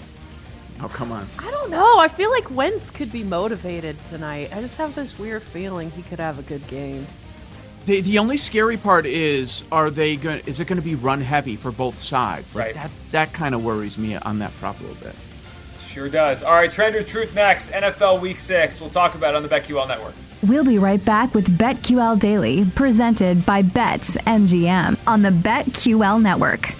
Oh 0.81 0.88
come 0.88 1.12
on. 1.12 1.27
I 1.39 1.51
don't 1.51 1.69
know. 1.71 2.00
I 2.00 2.07
feel 2.07 2.31
like 2.31 2.50
Wentz 2.51 2.89
could 2.91 3.12
be 3.12 3.24
motivated 3.24 3.98
tonight. 4.09 4.50
I 4.53 4.62
just 4.62 4.77
have 4.77 4.95
this 4.95 5.19
weird 5.19 5.43
feeling 5.43 5.91
he 5.91 6.01
could 6.03 6.19
have 6.19 6.39
a 6.39 6.43
good 6.43 6.65
game. 6.67 7.05
The 7.86 8.01
the 8.01 8.17
only 8.19 8.38
scary 8.38 8.77
part 8.77 9.05
is 9.05 9.63
are 9.71 9.89
they 9.89 10.15
going 10.15 10.41
is 10.45 10.59
it 10.59 10.65
going 10.65 10.77
to 10.79 10.86
be 10.86 10.95
run 10.95 11.21
heavy 11.21 11.55
for 11.55 11.71
both 11.71 11.98
sides? 11.98 12.55
Like 12.55 12.65
Right. 12.67 12.75
that 12.75 12.91
that 13.12 13.33
kind 13.33 13.55
of 13.55 13.63
worries 13.63 13.98
me 13.98 14.15
on 14.15 14.39
that 14.39 14.55
prop 14.59 14.79
a 14.79 14.83
little 14.83 15.01
bit. 15.03 15.15
Sure 15.86 16.07
does. 16.07 16.43
All 16.43 16.53
right, 16.53 16.69
Trend 16.71 16.95
or 16.95 17.03
Truth 17.03 17.33
next. 17.33 17.71
NFL 17.71 18.21
Week 18.21 18.39
6. 18.39 18.79
We'll 18.79 18.91
talk 18.91 19.15
about 19.15 19.33
it 19.33 19.38
on 19.38 19.43
the 19.43 19.50
BetQL 19.50 19.88
Network. 19.88 20.13
We'll 20.43 20.63
be 20.63 20.77
right 20.77 21.03
back 21.03 21.33
with 21.33 21.57
BetQL 21.57 22.19
Daily, 22.19 22.63
presented 22.75 23.43
by 23.45 23.63
BetMGM 23.63 24.98
on 25.07 25.21
the 25.24 25.31
BetQL 25.31 26.21
Network. 26.21 26.74